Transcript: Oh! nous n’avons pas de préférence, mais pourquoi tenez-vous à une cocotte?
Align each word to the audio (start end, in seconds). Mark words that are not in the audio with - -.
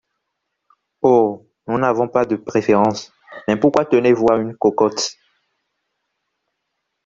Oh! 1.03 1.45
nous 1.67 1.77
n’avons 1.77 2.07
pas 2.07 2.25
de 2.25 2.35
préférence, 2.35 3.13
mais 3.47 3.55
pourquoi 3.55 3.85
tenez-vous 3.85 4.25
à 4.31 4.37
une 4.37 4.57
cocotte? 4.57 5.11